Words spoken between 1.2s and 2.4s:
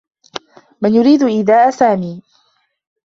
إيذاء سامي؟